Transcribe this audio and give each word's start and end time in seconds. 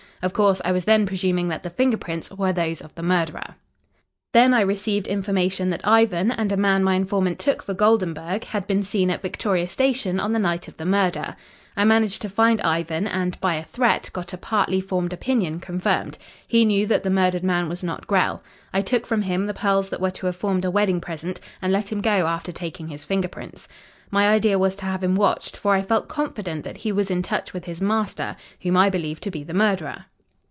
Of 0.23 0.33
course, 0.33 0.61
I 0.63 0.71
was 0.71 0.85
then 0.85 1.07
presuming 1.07 1.47
that 1.47 1.63
the 1.63 1.71
finger 1.71 1.97
prints 1.97 2.29
were 2.29 2.53
those 2.53 2.79
of 2.79 2.93
the 2.93 3.01
murderer. 3.01 3.55
"Then 4.33 4.53
I 4.53 4.61
received 4.61 5.07
information 5.07 5.69
that 5.69 5.81
Ivan 5.83 6.29
and 6.29 6.51
a 6.51 6.57
man 6.57 6.83
my 6.83 6.93
informant 6.93 7.39
took 7.39 7.63
for 7.63 7.73
Goldenburg 7.73 8.43
had 8.43 8.67
been 8.67 8.83
seen 8.83 9.09
at 9.09 9.23
Victoria 9.23 9.67
Station 9.67 10.19
on 10.19 10.31
the 10.31 10.37
night 10.37 10.67
of 10.67 10.77
the 10.77 10.85
murder. 10.85 11.35
I 11.75 11.85
managed 11.85 12.21
to 12.21 12.29
find 12.29 12.61
Ivan 12.61 13.07
and, 13.07 13.41
by 13.41 13.55
a 13.55 13.63
threat, 13.63 14.11
got 14.13 14.31
a 14.31 14.37
partly 14.37 14.79
formed 14.79 15.11
opinion 15.11 15.59
confirmed. 15.59 16.19
He 16.47 16.65
knew 16.65 16.85
that 16.85 17.01
the 17.01 17.09
murdered 17.09 17.43
man 17.43 17.67
was 17.67 17.81
not 17.81 18.01
Mr. 18.03 18.07
Grell. 18.09 18.43
I 18.71 18.83
took 18.83 19.07
from 19.07 19.23
him 19.23 19.47
the 19.47 19.55
pearls 19.55 19.89
that 19.89 20.01
were 20.01 20.11
to 20.11 20.27
have 20.27 20.35
formed 20.35 20.65
a 20.65 20.69
wedding 20.69 21.01
present, 21.01 21.39
and 21.63 21.73
let 21.73 21.91
him 21.91 21.99
go 21.99 22.27
after 22.27 22.51
taking 22.51 22.89
his 22.89 23.05
finger 23.05 23.27
prints. 23.27 23.67
My 24.11 24.29
idea 24.29 24.59
was 24.59 24.75
to 24.75 24.85
have 24.85 25.03
him 25.03 25.15
watched, 25.15 25.57
for 25.57 25.73
I 25.73 25.81
felt 25.81 26.07
confident 26.09 26.63
that 26.63 26.77
he 26.77 26.91
was 26.91 27.09
in 27.09 27.23
touch 27.23 27.53
with 27.53 27.65
his 27.65 27.81
master 27.81 28.35
whom 28.61 28.77
I 28.77 28.87
believed 28.91 29.23
to 29.23 29.31
be 29.31 29.41
the 29.43 29.55
murderer. 29.55 30.05